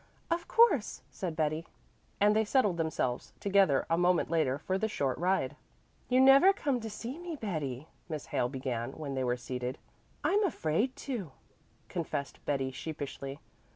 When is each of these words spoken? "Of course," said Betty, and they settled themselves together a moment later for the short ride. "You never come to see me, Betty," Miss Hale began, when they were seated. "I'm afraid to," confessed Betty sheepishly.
"Of 0.31 0.47
course," 0.47 1.03
said 1.11 1.35
Betty, 1.35 1.67
and 2.19 2.35
they 2.35 2.43
settled 2.43 2.77
themselves 2.77 3.33
together 3.39 3.85
a 3.87 3.99
moment 3.99 4.31
later 4.31 4.57
for 4.57 4.79
the 4.79 4.87
short 4.87 5.15
ride. 5.19 5.55
"You 6.09 6.19
never 6.19 6.53
come 6.53 6.79
to 6.79 6.89
see 6.89 7.19
me, 7.19 7.35
Betty," 7.35 7.87
Miss 8.09 8.25
Hale 8.25 8.49
began, 8.49 8.93
when 8.93 9.13
they 9.13 9.23
were 9.23 9.37
seated. 9.37 9.77
"I'm 10.23 10.43
afraid 10.43 10.95
to," 11.07 11.31
confessed 11.87 12.43
Betty 12.47 12.71
sheepishly. 12.71 13.41